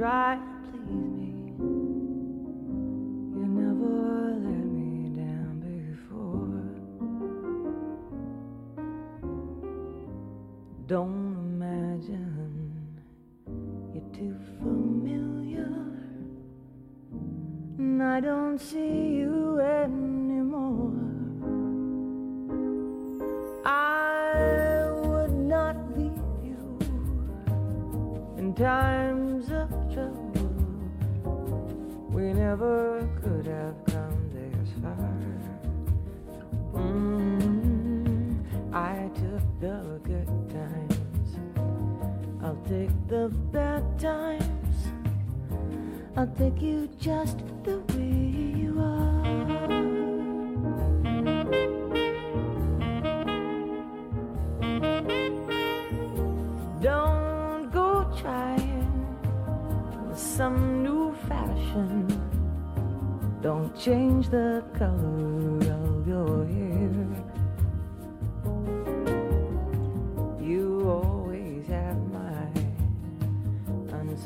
[0.00, 0.59] try
[40.10, 41.28] good times.
[42.42, 44.76] I'll take the bad times.
[46.16, 48.16] I'll take you just the way
[48.62, 49.22] you are.
[56.82, 57.88] Don't go
[58.20, 58.90] trying
[60.16, 62.08] some new fashion.
[63.42, 65.59] Don't change the color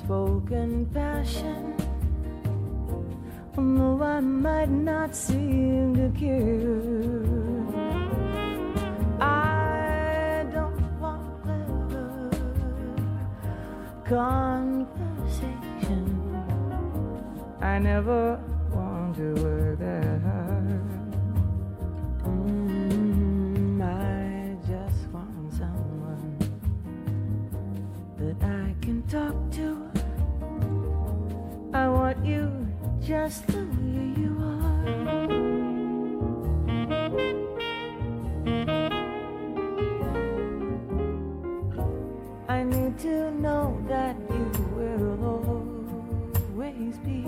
[0.05, 1.75] unspoken passion.
[3.57, 7.23] Although I might not seem to care.
[9.21, 12.31] I don't want clever
[14.05, 16.21] conversation.
[17.61, 18.41] I never
[18.73, 20.14] want to work that
[33.05, 34.85] just the way you are.
[42.49, 45.23] I need to know that you will
[46.57, 47.21] always be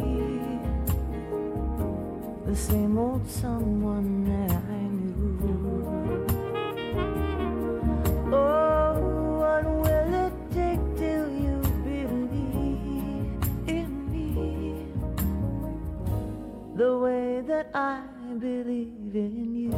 [2.47, 4.16] the same old someone
[18.63, 19.73] believe in you?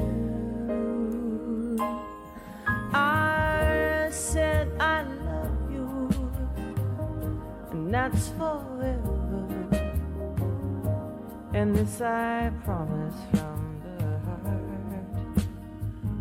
[2.94, 6.08] I said I love you,
[7.72, 9.46] and that's forever.
[11.54, 15.38] And this I promise from the heart.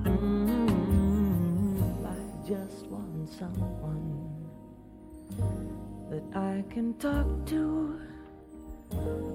[0.06, 0.98] Mm,
[2.16, 4.34] I just want someone
[6.10, 8.00] that I can talk to.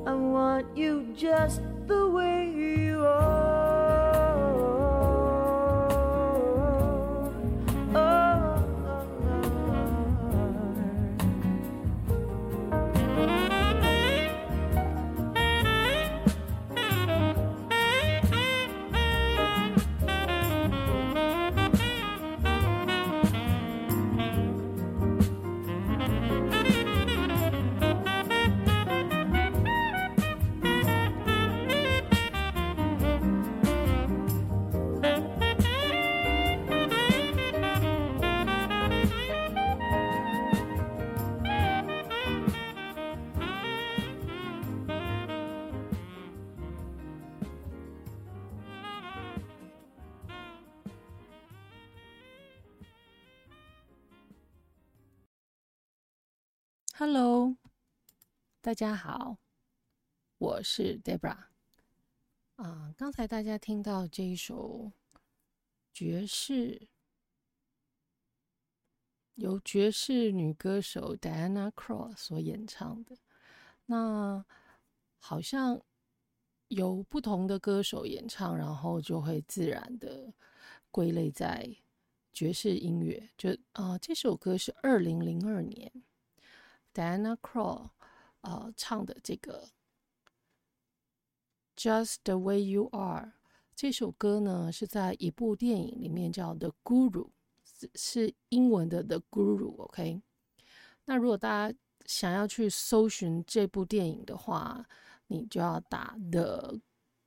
[0.06, 3.41] I want you just the way you are.
[57.04, 57.56] Hello，
[58.60, 59.36] 大家好，
[60.38, 61.36] 我是 Debra。
[62.54, 64.92] 啊，刚才大家听到这一首
[65.92, 66.86] 爵士，
[69.34, 73.19] 由爵士女歌手 Diana Cross 所演唱的。
[73.86, 74.46] 那
[75.19, 75.82] 好像
[76.69, 80.32] 有不同的歌手演唱，然后就会自然的
[80.93, 81.69] 归类在
[82.32, 83.28] 爵士音乐。
[83.37, 86.05] 就啊，这首歌是二零零二年。
[86.94, 87.91] Diana Krall，
[88.43, 89.69] 呃，唱的这个
[91.81, 93.27] 《Just the Way You Are》
[93.75, 97.31] 这首歌呢，是在一部电影里面叫《The Guru》，
[97.94, 99.77] 是英文的《The Guru》。
[99.85, 100.23] OK，
[101.06, 104.85] 那如果大家想要去搜寻这部电影的话，
[105.29, 106.79] 你就要打 The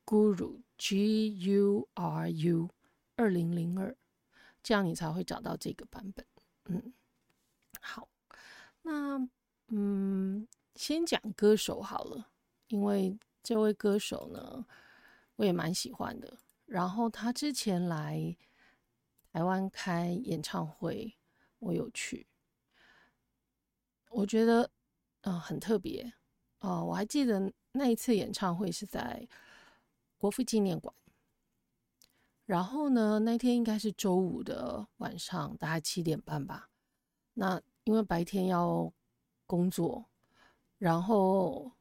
[0.05, 2.69] Guru，G U R U，
[3.15, 3.95] 二零零二，
[4.61, 6.25] 这样你才会找到这个版本。
[6.65, 6.93] 嗯，
[7.81, 8.07] 好，
[8.83, 9.27] 那。
[9.67, 12.29] 嗯，先讲歌手好了，
[12.67, 14.65] 因为这位歌手呢，
[15.35, 16.37] 我也蛮喜欢的。
[16.65, 18.35] 然后他之前来
[19.31, 21.15] 台湾开演唱会，
[21.59, 22.27] 我有去。
[24.09, 24.71] 我觉得
[25.21, 26.13] 呃很特别
[26.59, 29.27] 哦、我还记得那一次演唱会是在
[30.17, 30.95] 国父纪念馆。
[32.45, 36.69] 然后呢，那天应该是周五的晚上，大概七点半吧。
[37.33, 38.91] 那因为白天要
[39.45, 40.05] 工作，
[40.77, 41.71] 然后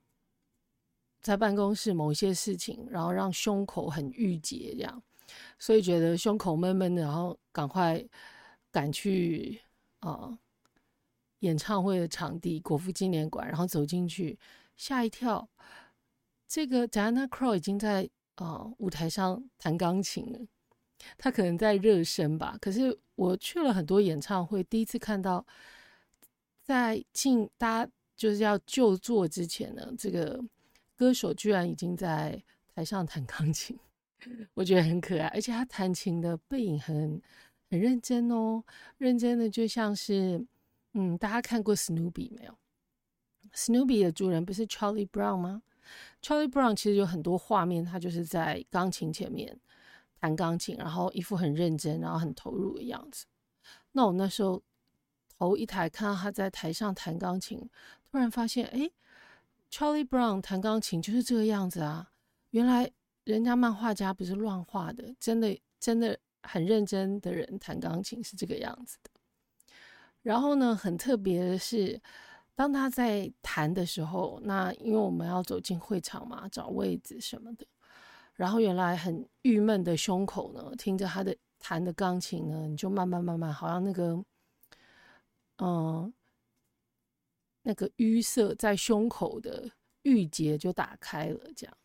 [1.20, 5.02] 在办公室某些事情，然后让胸口很郁结，这样，
[5.58, 8.04] 所以觉得胸口闷闷的，然后赶快
[8.70, 9.60] 赶去
[10.00, 10.38] 啊、呃、
[11.40, 14.38] 演唱会的场地——国父纪念馆，然后走进去，
[14.76, 15.48] 吓一跳，
[16.46, 20.38] 这个 Diana Crow 已经在啊、呃、舞台上弹钢琴了。
[21.18, 25.44] 他可能在热身吧，可是我去了很多演唱会，第一次看到
[26.64, 30.42] 在进大家就是要就座之前呢，这个
[30.96, 32.42] 歌手居然已经在
[32.74, 33.78] 台上弹钢琴，
[34.54, 37.22] 我觉得很可爱，而且他弹琴的背影很
[37.70, 38.64] 很认真哦，
[38.98, 40.44] 认真的就像是
[40.94, 42.58] 嗯，大家看过 Snoopy 没有
[43.52, 45.62] ？Snoopy 的主人不是 Charlie Brown 吗
[46.22, 49.60] ？Charlie Brown 其实有很多画面，他就是在钢琴前面。
[50.20, 53.26] 弹钢琴，然后一副很认真，然后很投入的样子。
[53.92, 54.62] 那我那时候
[55.44, 57.58] 头一抬看到他在台上弹钢琴，
[58.10, 58.90] 突然发现，哎
[59.70, 62.10] ，Charlie Brown 弹钢琴就是这个样子啊！
[62.50, 62.90] 原来
[63.24, 69.10] 人家漫画家不是乱画的，真的真的很认真的人弹钢琴是这个样子的。
[70.22, 72.00] 然后呢，很特别的是，
[72.54, 77.66] 当他在弹的时候，那因为我们要走进会场嘛，找位置什么的。
[78.34, 84.24] 然后原来很郁闷的胸口呢，听着他的弹的钢琴呢，你就慢慢慢慢，好像那个，
[85.58, 86.12] 嗯，
[87.62, 89.70] 那个淤塞在胸口的
[90.02, 91.52] 郁结就打开了。
[91.54, 91.76] 这样，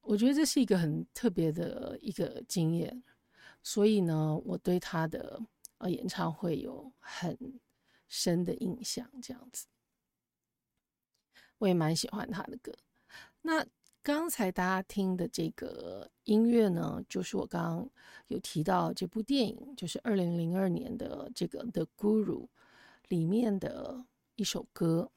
[0.00, 3.02] 我觉得这是一个很特别的一个经验，
[3.62, 5.40] 所以呢，我对他的
[5.78, 7.60] 呃演唱会有很
[8.08, 9.10] 深的印象。
[9.20, 9.66] 这样子，
[11.58, 12.72] 我也蛮喜欢他的歌。
[13.42, 13.66] 那。
[14.08, 17.90] 刚才大家听的这个音乐呢，就是我刚刚
[18.28, 22.46] 有提到这部电影，就是二零零二年的这个《The Guru》
[23.08, 24.02] 里面的
[24.36, 25.10] 一首歌。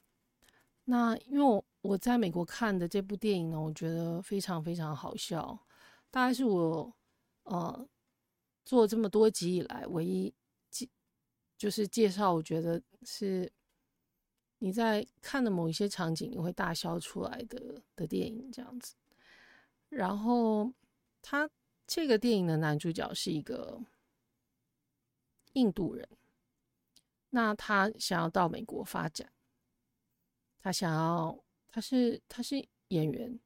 [0.83, 5.57] 那因为我在美国看的这部电影呢，我觉得非常非常好笑，
[6.09, 6.93] 大概是我
[7.43, 7.87] 呃
[8.65, 10.33] 做这么多集以来唯一
[10.69, 10.85] 介
[11.57, 13.49] 就是介绍，我觉得是。
[14.63, 18.93] 你在看的某一些场景，你会大笑出来的的电影这样子。
[19.89, 20.71] 然后，
[21.19, 21.49] 他
[21.87, 23.81] 这个电影的男主角是一个
[25.53, 26.07] 印度人，
[27.31, 29.31] 那他想要到美国发展，
[30.59, 33.39] 他想要，他是他是演员。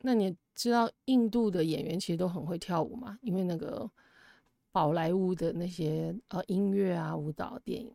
[0.00, 3.18] 那你知道印度的演员其实都很会跳舞吗？
[3.22, 3.90] 因为那个。
[4.72, 7.94] 宝莱坞的那些呃音乐啊、舞蹈、电影，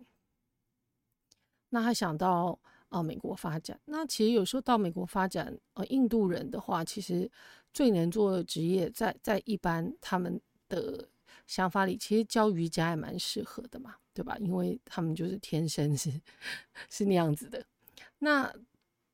[1.69, 2.57] 那他想到
[2.89, 3.79] 呃美国发展。
[3.85, 7.29] 那其实有时候到美国发展，呃，印度人的话，其实
[7.73, 10.39] 最能做的职业在，在在一般他们
[10.69, 11.09] 的
[11.47, 14.37] 想法里，其实教瑜伽也蛮适合的嘛，对吧？
[14.39, 16.11] 因为他们就是天生是
[16.91, 17.65] 是那样子的。
[18.19, 18.53] 那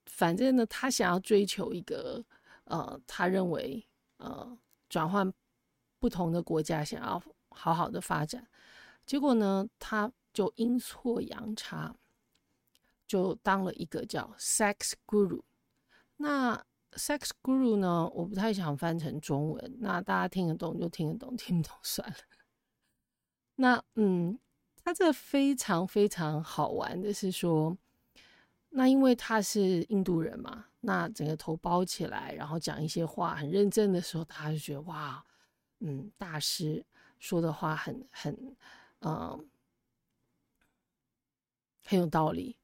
[0.05, 2.21] 反正呢，他想要追求一个
[2.65, 4.57] 呃，他认为呃
[4.89, 5.33] 转换
[5.97, 7.23] 不同的国家，想要。
[7.53, 8.47] 好好的发展，
[9.05, 11.95] 结果呢，他就阴错阳差，
[13.07, 15.41] 就当了一个叫 sex guru。
[16.17, 22.15] 那 sex guru 呢，我不太想翻成中文，那大家听得懂就听得懂，听不懂算了。
[23.55, 24.39] 那嗯，
[24.83, 27.77] 他这非常非常好玩的是说，
[28.69, 35.23] 那因为他是印度人嘛，那整个头包起来，然后讲一些话很认真的时候，他就觉得哇，
[35.79, 36.83] 嗯，大师。
[37.23, 38.53] 说的话很很，
[38.99, 39.49] 嗯、
[41.85, 42.57] 很有道理。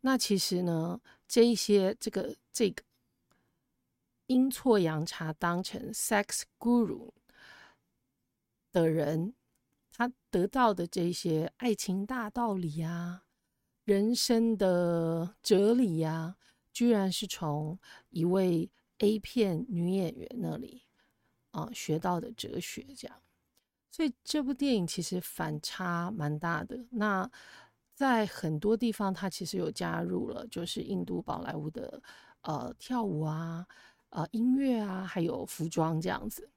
[0.00, 2.82] 那其实呢，这一些这个这个
[4.28, 7.10] 阴错阳差当成 sex guru
[8.72, 9.34] 的人，
[9.90, 13.26] 他得到的这些爱情大道理啊，
[13.84, 16.36] 人生的哲理呀、啊，
[16.72, 20.84] 居然是从一位 A 片女演员那里
[21.50, 23.22] 啊、学到的哲学，这样。
[23.90, 26.78] 所以这部电影其实反差蛮大的。
[26.90, 27.28] 那
[27.94, 32.00] 在很多地方，它其实有加入了，就是印度宝莱坞的
[32.42, 33.66] 呃跳舞啊、
[34.10, 36.48] 呃音乐啊，还有服装这样子。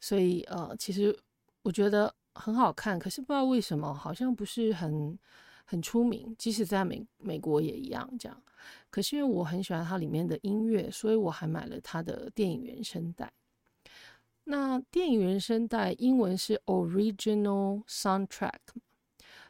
[0.00, 1.16] 所以呃，其实
[1.62, 2.98] 我觉得很好看。
[2.98, 5.18] 可是不知道为什么，好像不是很
[5.64, 6.34] 很出名。
[6.36, 8.42] 即使在美美国也一样这样。
[8.90, 13.32] 可是因为我很喜欢它里面的音乐，所以我还买了它的电影原声带。
[14.44, 18.58] 那电影原声带英文是 original soundtrack，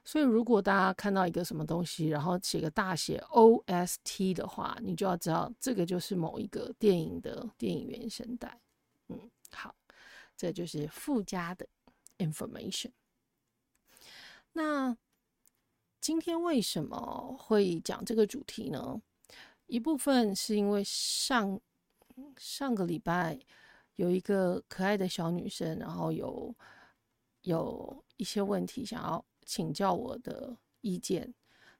[0.04, 8.60] 所以如果大家看到一个什么东西，然后写个大写 O S T 的话，你就要知道这个就是某一个电影的电影原声带。
[9.08, 9.74] 嗯，好，
[10.36, 11.66] 这就是附加的
[12.18, 12.90] information。
[14.52, 14.96] 那
[16.00, 19.00] 今天为什么会讲这个主题呢？
[19.66, 21.58] 一部分是因为上
[22.36, 23.38] 上个礼拜
[23.96, 26.54] 有一个可爱的小女生，然后有
[27.42, 31.32] 有一些问题想要请教我的意见，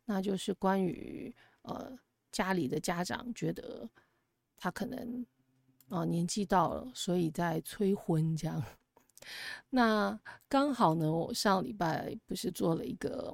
[0.04, 1.98] 那就是关于呃
[2.30, 3.88] 家里的家长觉得
[4.56, 5.24] 他可能
[5.88, 8.62] 呃年纪到了，所以在催婚这样。
[9.70, 13.32] 那刚好呢，我上礼拜不是做了一个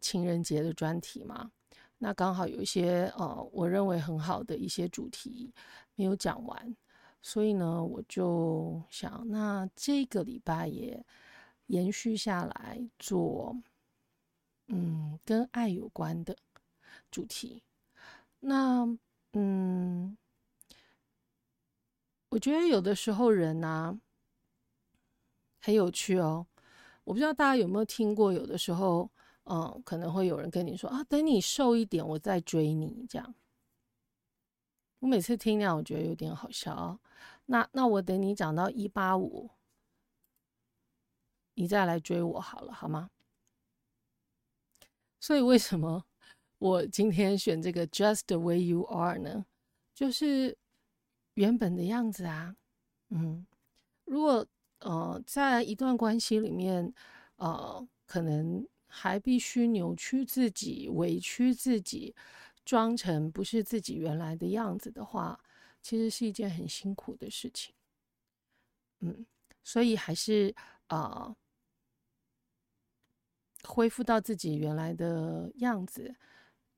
[0.00, 1.50] 情人节的专题嘛？
[1.98, 5.52] 那刚好有一些呃，我认为很好的一些主题
[5.94, 6.76] 没有讲完，
[7.22, 11.04] 所以呢，我就想，那这个礼拜也
[11.66, 13.56] 延续下来做，
[14.68, 16.36] 嗯，跟爱有关的
[17.10, 17.62] 主题。
[18.40, 18.86] 那
[19.32, 20.16] 嗯，
[22.30, 23.98] 我觉得有的时候人啊，
[25.60, 26.46] 很有趣哦。
[27.04, 29.10] 我不知道大家有没有听过，有的时候。
[29.44, 33.34] 嗯，可能会有人跟你说啊，等你瘦一点，我再追你这样。
[35.00, 36.98] 我每次听那样，我觉得有点好笑。
[37.46, 39.50] 那那我等你长到一八五，
[41.54, 43.10] 你再来追我好了，好吗？
[45.18, 46.04] 所以为什么
[46.58, 49.44] 我今天选这个 Just the way you are 呢？
[49.94, 50.56] 就是
[51.34, 52.56] 原本的样子啊。
[53.08, 53.46] 嗯，
[54.04, 54.46] 如果
[54.78, 56.94] 呃在一段关系里面，
[57.36, 58.66] 呃，可能。
[58.92, 62.12] 还必须扭曲自己、委屈自己，
[62.70, 65.42] 装成不是自己原来的样子的话，
[65.82, 67.74] 其实是一件很辛苦的事情。
[69.00, 69.26] 嗯，
[69.64, 70.54] 所以还是
[70.86, 71.34] 啊、
[73.64, 76.14] 恢复到自己原来的样子，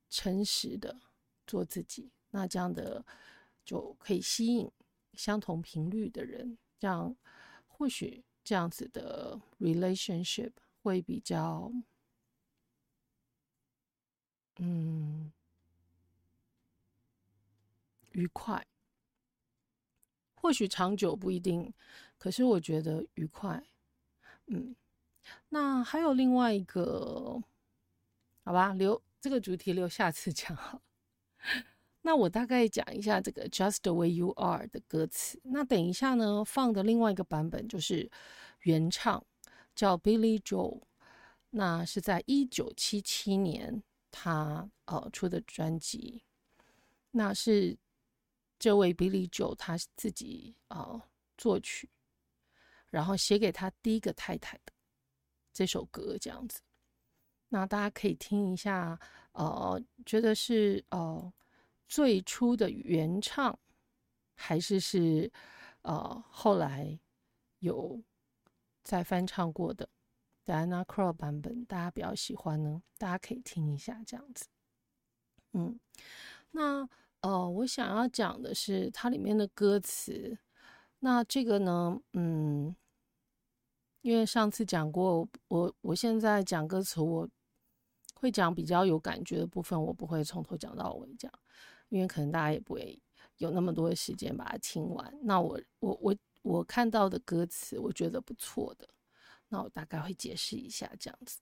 [0.09, 0.99] 诚实的
[1.45, 3.05] 做自己，那这样的
[3.63, 4.71] 就可以吸引
[5.13, 7.15] 相同频率的人，这样
[7.67, 11.71] 或许这样子的 relationship 会比较。
[14.57, 15.31] 嗯，
[18.13, 18.65] 愉快，
[20.33, 21.73] 或许长久不一定，
[22.17, 23.63] 可是我觉得愉快。
[24.47, 24.75] 嗯，
[25.49, 27.43] 那还有另外一个，
[28.43, 30.81] 好吧，留这个主题留下次讲好。
[32.01, 35.39] 那我大概讲一下这个 "Just the way you are" 的歌词。
[35.43, 38.11] 那等一下呢，放的另外一个版本就是
[38.61, 39.23] 原唱，
[39.75, 40.81] 叫 Billy Joel，
[41.51, 43.83] 那是在一九七七年。
[44.15, 46.23] 他呃出的专辑，
[47.09, 47.75] 那是
[48.63, 51.01] 这位 Billy Joe 他自己呃
[51.37, 51.89] 作曲，
[52.89, 54.71] 然后写给他第一个太太的
[55.51, 56.61] 这首歌这样子。
[57.49, 58.97] 那大家可以听一下，
[59.33, 61.33] 呃，觉得是呃
[61.89, 63.59] 最初的原唱，
[64.33, 65.29] 还是是
[65.81, 66.97] 呃后来
[67.59, 68.01] 有
[68.81, 69.89] 再翻唱过的
[70.45, 74.47] ？Diana kroll 版本大家比较喜欢呢，大家可以听一下这样子。
[75.51, 75.77] 嗯，
[76.51, 76.87] 那
[77.23, 80.37] 呃，我想要讲的是它里面的歌词。
[80.99, 82.75] 那这个呢，嗯，
[84.01, 87.27] 因为上次讲过，我我现在讲歌词，我
[88.15, 91.31] 会讲比较有感觉的部分，我不会从头讲到尾讲，
[91.87, 93.01] 因为可能大家也不会
[93.37, 95.17] 有那么多的时间把它听完。
[95.21, 98.89] 那我我我我看到的歌词，我觉得不错的。
[99.47, 101.39] 那我大概会解释一下这样子。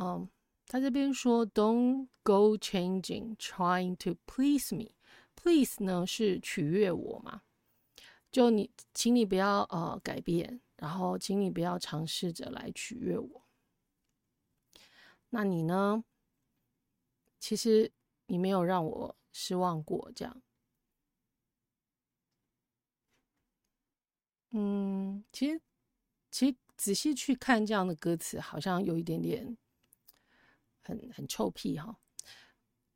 [0.00, 0.26] 嗯，
[0.66, 4.92] 他这边说，Don't go changing, trying to please me.
[5.34, 7.42] Please 呢是取悦我嘛？
[8.32, 13.42] 就你，请你不要呃改变，然后请你不要尝试着来取悦我。
[15.30, 16.04] 那你呢？
[17.38, 17.92] 其实
[18.26, 20.42] 你没有让我失望过，这样。
[24.50, 25.60] 嗯，其实，
[26.30, 26.56] 其实。
[26.76, 29.56] 仔细去看这样的歌词，好像有一点点
[30.84, 31.96] 很很臭屁哈。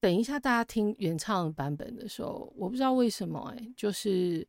[0.01, 4.47] 等一下大家听原唱版本的时候，我不知道为什么哎，就是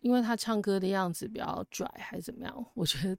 [0.00, 2.66] 因为他唱歌的样子比较拽还是怎么样？
[2.74, 3.16] 我觉得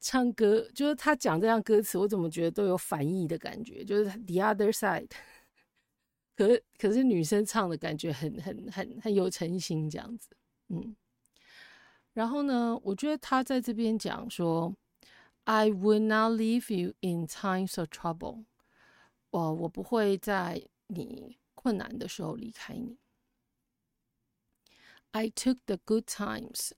[0.00, 5.08] 唱歌就是他讲这样歌词，我怎么觉得都有反义的感觉，就是 the other side。
[6.34, 10.30] 可是可是女生唱的感觉很很很很有诚心这样子，
[10.68, 10.96] 嗯。
[12.12, 14.74] 然后呢，我觉得他在这边讲说
[15.44, 18.44] ，I will not leave you in times of trouble。
[19.30, 22.98] 我我不会在你困难的时候离开你。
[25.10, 26.72] I took the good times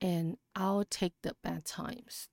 [0.00, 2.24] and I'll take the bad times。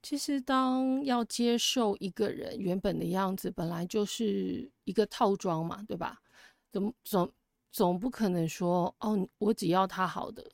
[0.00, 6.22] 其实当要接受一个人原本的样子，本来就是一个套装嘛，对吧？
[6.70, 7.32] 总总
[7.72, 10.48] 总不可能说哦，我只要他好的，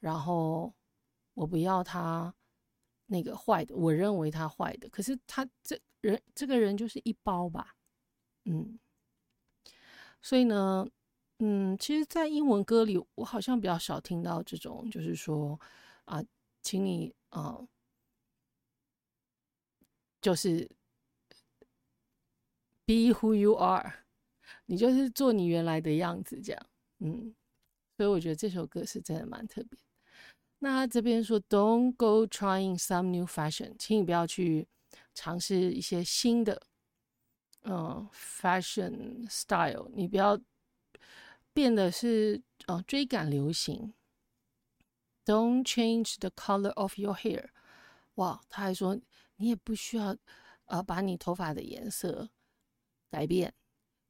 [0.00, 0.74] 然后
[1.34, 2.34] 我不要他
[3.06, 7.74] 那个坏的，我认为他坏的，可是他这人这个人就是一包吧，
[8.44, 8.78] 嗯。
[10.22, 10.86] 所以呢，
[11.38, 15.60] 嗯，其实，在英文歌里，我好像比较少听到这种，就是说，
[16.06, 16.22] 啊，
[16.62, 17.58] 请你啊，
[20.22, 20.70] 就是
[22.86, 23.92] be who you are，
[24.66, 26.66] 你就是做你原来的样子，这样，
[27.00, 27.34] 嗯。
[27.96, 29.78] 所以我觉得这首歌是真的蛮特别。
[30.58, 34.66] 那他这边说，Don't go trying some new fashion，请你不要去
[35.14, 36.60] 尝试一些新的。
[37.62, 40.38] 嗯，fashion style，你不要
[41.54, 43.94] 变得是呃追赶流行。
[45.24, 47.48] Don't change the color of your hair。
[48.16, 49.00] 哇，他还说
[49.36, 50.14] 你也不需要
[50.66, 52.28] 呃把你头发的颜色
[53.10, 53.54] 改变。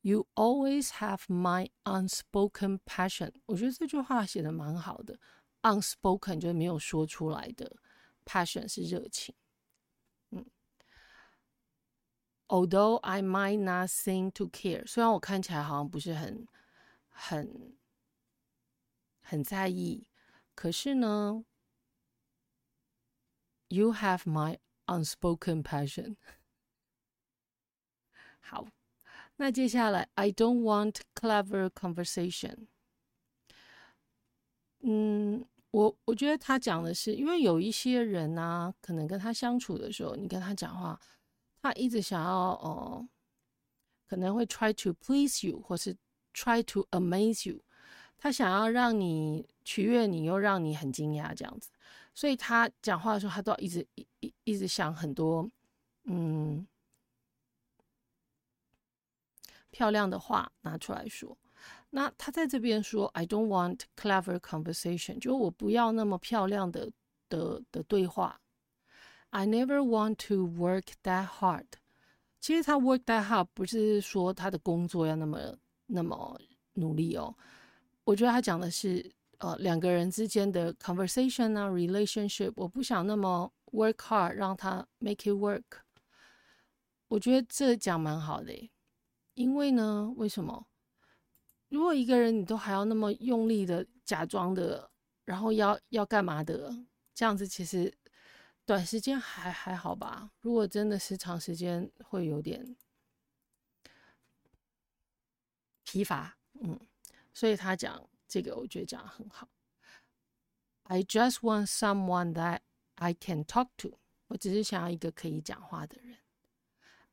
[0.01, 3.33] You always have my unspoken passion。
[3.47, 5.19] 我觉得这句话写的蛮好的。
[5.63, 7.77] Unspoken 就是没有说出来的
[8.27, 9.35] ，passion 是热情。
[12.47, 16.47] Although I might not seem to care，虽然我看起来好像不是很、
[17.09, 17.75] 很、
[19.23, 20.07] 很在意，
[20.55, 21.45] 可是呢
[23.69, 26.17] ，You have my unspoken passion。
[28.41, 28.67] 好，
[29.37, 32.67] 那接下来，I don't want clever conversation。
[34.81, 41.01] 嗯，我我觉得他讲的是，因为有一些人啊，可能跟他相处的时候，你跟他讲话。
[41.65, 43.09] 他一直想要哦，
[44.07, 45.97] 可能会 try to please you，或是
[46.35, 47.59] try to amaze you。
[48.19, 51.71] 他想要让你取悦你，又让你很惊讶这样子。
[52.15, 55.51] 所以他讲话的时候，他都要一直一一一直想很多
[56.03, 56.67] 嗯
[59.71, 61.35] 漂亮的话拿出来说。
[61.89, 66.93] 那他在这边说，I don't want clever conversation，就我不要那么漂亮的
[67.31, 68.39] 的的对话。
[69.37, 71.67] I never want to work that hard。
[72.41, 76.41] 其实他 work that hard 不是说他的工作要那么那么
[76.75, 77.35] 努力哦。
[78.05, 82.53] 我觉得他讲的是呃两个人之间的 conversation 啊 relationship。
[82.55, 85.65] 我不想那么 work hard 让他 make it work。
[87.09, 88.71] 我觉得这讲蛮好的，
[89.35, 90.65] 因为呢，为什么？
[91.71, 94.89] 如果一个人你都还要那么用力的假装的，
[95.25, 96.73] 然后要要干嘛的，
[97.13, 97.93] 这样子其实。
[98.67, 102.77] 短时间还还好吧，如果真的是长时间，会有点
[105.85, 106.37] 疲乏。
[106.55, 106.81] 嗯，
[107.35, 109.49] 所以他讲这个，我觉得讲得很好。
[110.85, 112.61] I just want someone that
[112.95, 113.99] I can talk to。
[114.29, 116.19] 我只是想要一个可以讲话的人。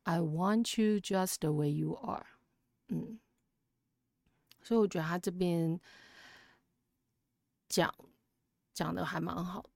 [0.04, 2.26] I want you just the way you are。
[2.88, 3.20] 嗯，
[4.62, 5.78] 所以我觉得他这边
[7.68, 7.94] 讲
[8.72, 9.71] 讲的还蛮好的。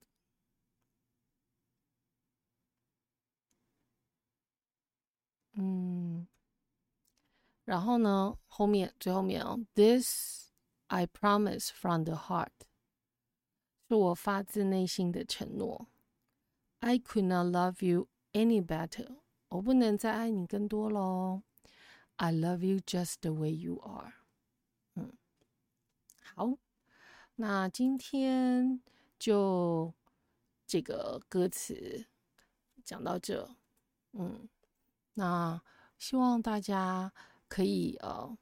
[5.58, 6.26] 嗯，
[7.64, 10.50] 然后呢，后面最后面哦，This
[10.88, 12.50] I promise from the heart，
[13.88, 15.88] 是我发自内心的承诺。
[16.80, 19.16] I could not love you any better，
[19.48, 21.42] 我不能再爱你更多喽。
[22.16, 24.12] I love you just the way you are。
[24.94, 25.16] 嗯，
[26.34, 26.52] 好，
[27.36, 28.82] 那今天
[29.18, 29.94] 就
[30.66, 32.06] 这个歌词
[32.84, 33.56] 讲到这，
[34.12, 34.46] 嗯。
[35.18, 35.58] 那
[35.98, 37.10] 希望大家
[37.48, 38.36] 可以呃，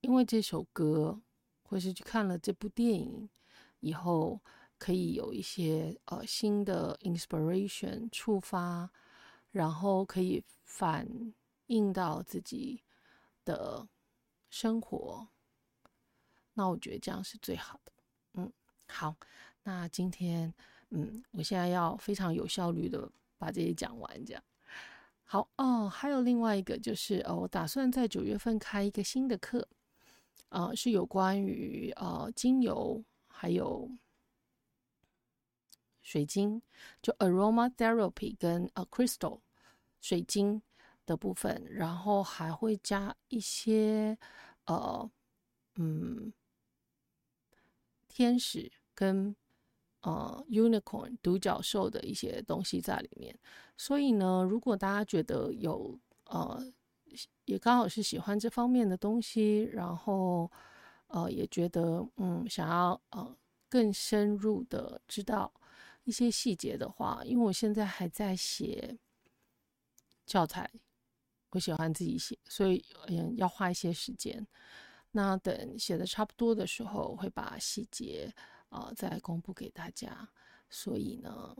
[0.00, 1.20] 因为这首歌，
[1.62, 3.28] 或是去看了这部电影
[3.80, 4.40] 以后，
[4.78, 8.90] 可以有一些呃新的 inspiration 触发，
[9.50, 11.06] 然后可以反
[11.66, 12.82] 映到自己
[13.44, 13.86] 的
[14.48, 15.28] 生活。
[16.54, 17.92] 那我觉得这样是最好的。
[18.32, 18.50] 嗯，
[18.88, 19.14] 好，
[19.64, 20.54] 那今天
[20.88, 24.42] 嗯，我现在要非常有效率的把这些讲完，这样。
[25.24, 29.66] 好哦，还有另外一个就是，呃，我打算在九月份开一个新的课，
[30.50, 33.90] 呃，是有关于呃精油还有
[36.02, 36.60] 水晶，
[37.00, 39.40] 就 aromatherapy 跟呃 crystal
[40.00, 40.60] 水晶
[41.06, 44.18] 的部分，然后还会加一些
[44.66, 45.10] 呃
[45.76, 46.32] 嗯
[48.06, 49.34] 天使跟。
[50.02, 53.36] 呃，unicorn 独角兽的一些东西在里面，
[53.76, 56.72] 所以呢，如果大家觉得有呃，
[57.44, 60.50] 也刚好是喜欢这方面的东西，然后
[61.06, 63.36] 呃，也觉得嗯，想要呃
[63.68, 65.52] 更深入的知道
[66.04, 68.98] 一些细节的话，因为我现在还在写
[70.26, 70.68] 教材，
[71.50, 74.44] 我喜欢自己写，所以嗯要花一些时间。
[75.12, 78.32] 那等写的差不多的时候，会把细节
[78.72, 80.28] 啊、再公布给大家。
[80.68, 81.56] 所以呢，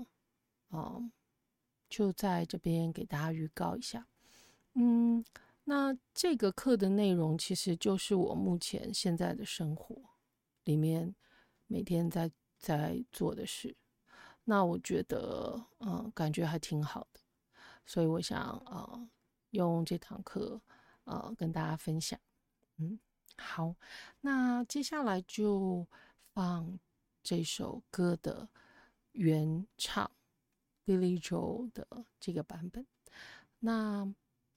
[0.70, 1.12] 嗯、
[1.88, 4.08] 就在这边给大家预告一下。
[4.74, 5.22] 嗯，
[5.64, 9.94] 那这个课的内容其实就是我目前现在的生活
[10.64, 11.14] 里面
[11.66, 13.76] 每天在在做的事。
[14.44, 17.20] 那我觉得，嗯、感觉还挺好的，
[17.86, 19.08] 所以我想，呃，
[19.50, 20.60] 用这堂课，
[21.04, 22.18] 呃，跟大家分享。
[22.78, 22.98] 嗯，
[23.36, 23.76] 好，
[24.22, 25.86] 那接下来就
[26.32, 26.78] 放
[27.22, 28.48] 这首歌的
[29.12, 30.10] 原唱
[30.84, 32.86] Billy Joel 的这个版本。
[33.60, 34.12] 那，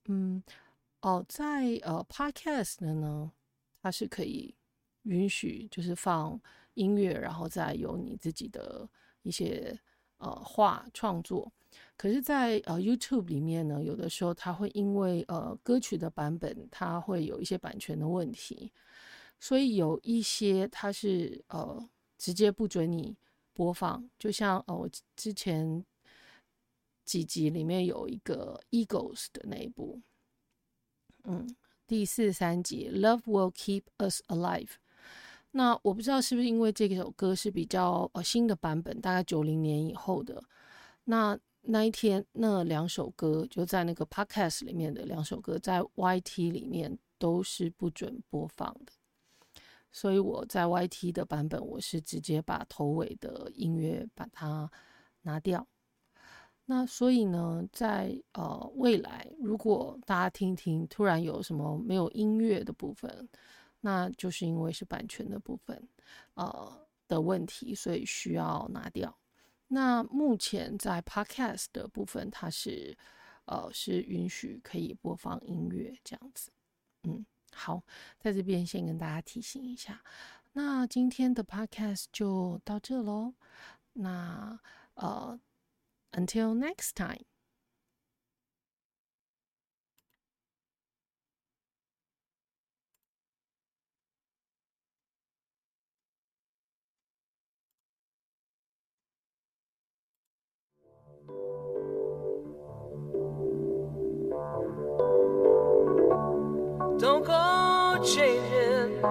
[0.06, 0.44] 嗯，
[1.02, 3.32] 哦，在呃 Podcast 的呢，
[3.82, 4.56] 它是可以
[5.04, 6.40] 允许就是放
[6.74, 8.90] 音乐，然后再有你自己的。
[9.26, 9.76] 一些
[10.18, 11.52] 呃画创作，
[11.98, 18.72] 可是在，在呃 YouTube 里面呢，有的时候它会因为呃歌曲的版本，它会有一些版权的问题，
[19.40, 23.16] 所以有一些它是呃直接不准你
[23.54, 24.10] 播放。
[24.18, 25.84] 就像呃我之前
[27.04, 30.02] 几集里面有一个 Eagles 的那一部，
[31.24, 34.72] 嗯，第四十三集 Love Will Keep Us Alive。
[35.52, 40.44] 那我不知道是不是因为这首歌是比较呃新的版本，大概九零年以后的。
[41.06, 48.92] 那那一天那两首歌就在那个 podcast 里面的两首歌，在 YT 里面都是不准播放的。
[49.96, 54.70] 所以我在 YT 的版本，我是直接把头尾的音乐把它
[55.22, 55.66] 拿掉。
[56.66, 63.30] 那所以呢，在呃未来，如果大家听听，突然有什么没有音乐的部分。
[63.80, 65.88] 那就是因为是版权的部分，
[66.34, 69.18] 呃的问题，所以需要拿掉。
[69.68, 72.98] 那目前在 Podcast 的部分，它是
[73.46, 76.52] 呃是允许可以播放音乐这样子。
[77.04, 77.26] 嗯，
[77.56, 77.82] 好，
[78.20, 80.04] 在这边先跟大家提醒一下。
[80.52, 83.34] 那今天的 Podcast 就到这喽。
[83.94, 84.60] 那
[84.96, 85.40] 呃
[86.12, 87.26] ，Until next time。
[107.26, 109.02] go changing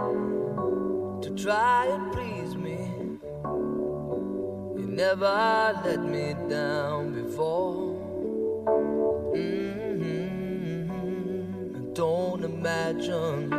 [1.20, 2.79] to try and please me.
[4.79, 7.94] You never let me down before.
[9.35, 10.87] Mm-hmm.
[11.77, 13.50] I don't imagine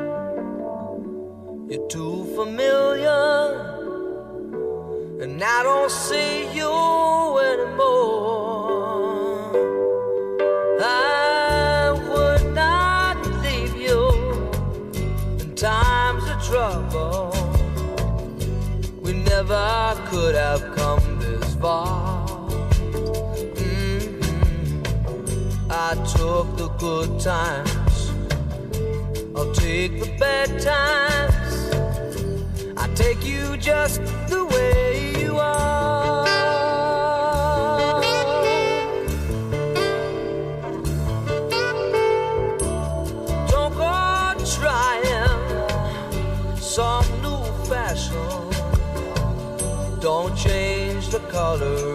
[1.69, 3.43] you're too familiar,
[5.21, 8.04] and I don't see you anymore.
[26.85, 28.11] good times.
[29.35, 31.55] I'll take the bad times.
[32.77, 36.25] I take you just the way you are.
[43.53, 43.97] Don't go
[44.57, 45.39] trying
[46.75, 48.39] some new fashion.
[50.01, 51.94] Don't change the color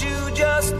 [0.00, 0.74] you just